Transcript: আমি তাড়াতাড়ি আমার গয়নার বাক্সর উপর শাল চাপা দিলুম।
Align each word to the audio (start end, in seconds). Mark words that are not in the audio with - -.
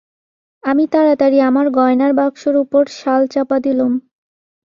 আমি 0.63 0.83
তাড়াতাড়ি 0.93 1.37
আমার 1.41 1.65
গয়নার 1.77 2.11
বাক্সর 2.13 2.53
উপর 2.63 2.83
শাল 2.99 3.21
চাপা 3.33 3.57
দিলুম। 3.65 3.93